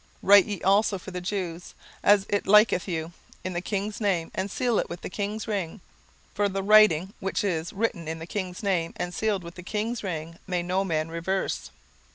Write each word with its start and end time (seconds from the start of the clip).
17:008:008 0.01 0.09
Write 0.23 0.45
ye 0.45 0.61
also 0.63 0.97
for 0.97 1.11
the 1.11 1.21
Jews, 1.21 1.75
as 2.01 2.25
it 2.27 2.47
liketh 2.47 2.87
you, 2.87 3.11
in 3.43 3.53
the 3.53 3.61
king's 3.61 4.01
name, 4.01 4.31
and 4.33 4.49
seal 4.49 4.79
it 4.79 4.89
with 4.89 5.01
the 5.01 5.11
king's 5.11 5.47
ring: 5.47 5.79
for 6.33 6.49
the 6.49 6.63
writing 6.63 7.13
which 7.19 7.43
is 7.43 7.71
written 7.71 8.07
in 8.07 8.17
the 8.17 8.25
king's 8.25 8.63
name, 8.63 8.93
and 8.95 9.13
sealed 9.13 9.43
with 9.43 9.53
the 9.53 9.61
king's 9.61 10.03
ring, 10.03 10.39
may 10.47 10.63
no 10.63 10.83
man 10.83 11.09
reverse. 11.09 11.69